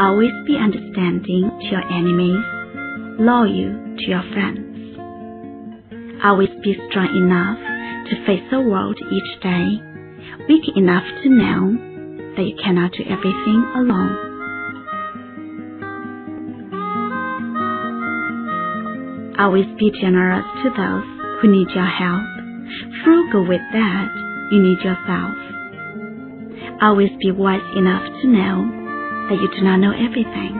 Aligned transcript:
Always 0.00 0.32
be 0.46 0.56
understanding 0.56 1.50
to 1.60 1.66
your 1.66 1.84
enemies, 1.92 2.40
loyal 3.20 3.96
to 3.98 4.04
your 4.08 4.22
friends. 4.32 4.96
Always 6.24 6.48
be 6.64 6.72
strong 6.88 7.12
enough 7.12 7.60
to 8.08 8.24
face 8.24 8.40
the 8.50 8.62
world 8.62 8.96
each 8.96 9.42
day, 9.42 9.76
weak 10.48 10.64
enough 10.74 11.04
to 11.22 11.28
know 11.28 11.76
that 12.34 12.42
you 12.48 12.56
cannot 12.64 12.92
do 12.92 13.04
everything 13.12 13.60
alone. 13.76 14.16
Always 19.38 19.66
be 19.78 19.92
generous 20.00 20.46
to 20.64 20.70
those 20.70 21.04
who 21.42 21.52
need 21.52 21.68
your 21.74 21.84
help, 21.84 22.24
frugal 23.04 23.46
with 23.46 23.60
that 23.74 24.08
you 24.50 24.62
need 24.62 24.78
yourself. 24.80 25.36
Always 26.80 27.10
be 27.20 27.32
wise 27.32 27.60
enough 27.76 28.04
to 28.22 28.28
know 28.28 28.79
that 29.30 29.38
you 29.40 29.48
do 29.54 29.62
not 29.62 29.76
know 29.76 29.92
everything, 29.92 30.58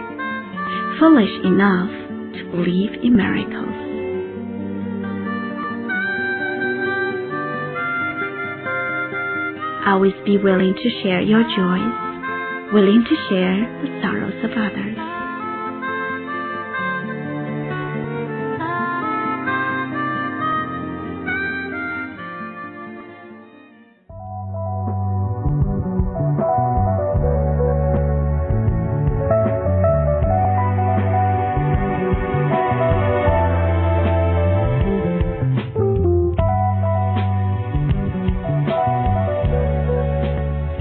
foolish 1.01 1.35
enough 1.45 1.91
to 2.39 2.51
believe 2.53 2.93
in 3.03 3.17
miracles. 3.17 3.75
Always 9.87 10.15
be 10.25 10.39
willing 10.39 10.75
to 10.75 11.03
share 11.03 11.21
your 11.21 11.43
joys, 11.43 12.73
willing 12.73 13.03
to 13.03 13.17
share 13.29 13.59
the 13.83 14.01
sorrows 14.03 14.45
of 14.45 14.53
others. 14.53 15.11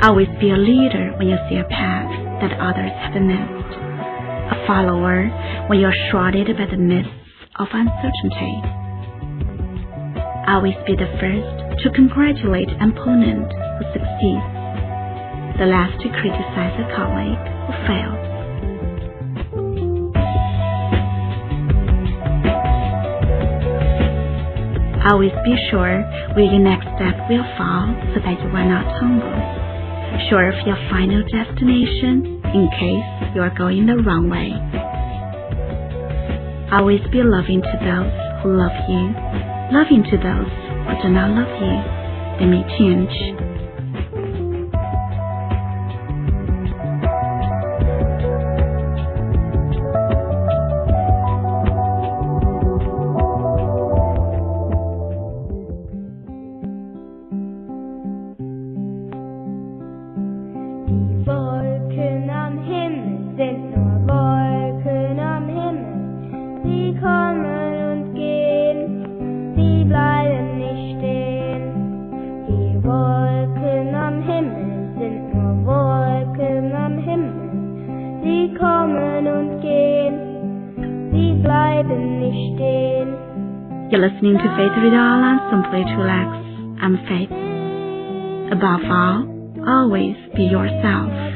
Always 0.01 0.29
be 0.39 0.49
a 0.49 0.55
leader 0.55 1.11
when 1.19 1.27
you 1.27 1.35
see 1.49 1.59
a 1.59 1.67
path 1.67 2.07
that 2.39 2.55
others 2.55 2.95
have 3.03 3.19
missed, 3.19 3.71
a 3.75 4.63
follower 4.65 5.27
when 5.67 5.81
you're 5.81 5.99
shrouded 6.07 6.47
by 6.55 6.71
the 6.71 6.79
mists 6.79 7.11
of 7.59 7.67
uncertainty. 7.67 8.63
Always 10.47 10.79
be 10.87 10.95
the 10.95 11.11
first 11.19 11.83
to 11.83 11.91
congratulate 11.91 12.69
an 12.79 12.95
opponent 12.95 13.51
who 13.51 13.83
succeeds, 13.91 15.59
the 15.59 15.67
last 15.67 15.99
to 15.99 16.07
criticize 16.15 16.79
a 16.79 16.87
colleague 16.95 17.43
who 17.67 17.75
fails. 17.83 18.23
Always 25.11 25.35
be 25.43 25.59
sure 25.69 25.99
where 26.39 26.47
your 26.47 26.63
next 26.63 26.87
step 26.95 27.19
will 27.27 27.43
fall 27.59 27.91
so 28.15 28.23
that 28.23 28.39
you 28.39 28.47
will 28.47 28.63
not 28.63 28.87
tumble 28.97 29.58
sure 30.29 30.49
of 30.49 30.67
your 30.67 30.77
final 30.89 31.23
destination 31.23 32.41
in 32.53 32.69
case 32.79 33.35
you 33.35 33.41
are 33.41 33.53
going 33.57 33.85
the 33.85 33.97
wrong 33.97 34.29
way. 34.29 34.53
Always 36.71 37.01
be 37.11 37.23
loving 37.23 37.61
to 37.61 37.75
those 37.81 38.13
who 38.43 38.57
love 38.57 38.75
you, 38.89 39.13
loving 39.73 40.03
to 40.09 40.17
those 40.17 40.51
who 40.89 40.93
do 41.03 41.09
not 41.13 41.31
love 41.33 41.53
you. 41.61 41.77
They 42.39 42.47
may 42.49 42.63
change, 42.77 43.13
You're 83.91 83.99
listening 83.99 84.37
to 84.37 84.47
Faith 84.55 84.71
Online, 84.95 85.39
simply 85.51 85.83
to 85.83 85.95
relax. 85.97 86.29
I'm 86.79 86.95
Faith. 87.03 87.31
Above 88.53 88.79
all, 88.87 89.27
always 89.67 90.15
be 90.35 90.43
yourself. 90.43 91.28